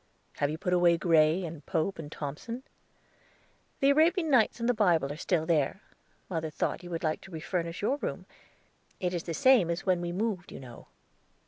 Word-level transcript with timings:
"Have 0.37 0.49
you 0.49 0.57
put 0.57 0.73
away 0.73 0.97
Gray, 0.97 1.45
and 1.45 1.63
Pope, 1.67 1.99
and 1.99 2.11
Thomson?" 2.11 2.63
"The 3.81 3.91
Arabian 3.91 4.31
Nights 4.31 4.59
and 4.59 4.67
the 4.67 4.73
Bible 4.73 5.13
are 5.13 5.15
still 5.15 5.45
there. 5.45 5.83
Mother 6.27 6.49
thought 6.49 6.81
you 6.81 6.89
would 6.89 7.03
like 7.03 7.21
to 7.21 7.29
refurnish 7.31 7.83
your 7.83 7.97
room. 7.97 8.25
It 8.99 9.13
is 9.13 9.21
the 9.25 9.35
same 9.35 9.69
as 9.69 9.85
when 9.85 10.01
we 10.01 10.11
moved, 10.11 10.51
you 10.51 10.59
know." 10.59 10.87